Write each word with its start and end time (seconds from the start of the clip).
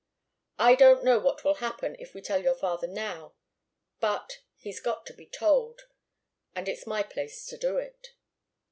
I 0.57 0.73
don't 0.73 1.03
know 1.03 1.19
what 1.19 1.43
will 1.43 1.53
happen 1.61 1.95
if 1.99 2.15
we 2.15 2.21
tell 2.23 2.41
your 2.41 2.55
father 2.55 2.87
now, 2.87 3.35
but 3.99 4.39
he's 4.55 4.79
got 4.79 5.05
to 5.05 5.13
be 5.13 5.27
told, 5.27 5.83
and 6.55 6.67
it's 6.67 6.87
my 6.87 7.03
place 7.03 7.45
to 7.45 7.55
do 7.59 7.77
it." 7.77 8.15